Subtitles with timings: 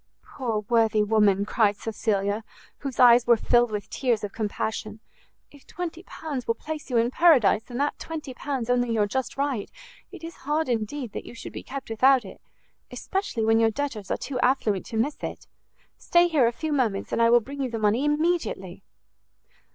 [0.23, 2.43] "Poor worthy woman!" cried Cecilia,
[2.79, 4.99] whose eyes were filled with tears of compassion,
[5.51, 9.37] "if 20 pounds will place you in paradise, and that 20 pounds only your just
[9.37, 9.69] right,
[10.11, 12.41] it is hard, indeed, that you should be kept without it;
[12.89, 15.45] especially when your debtors are too affluent to miss it.
[15.99, 18.81] Stay here a few moments, and I will bring you the money immediately."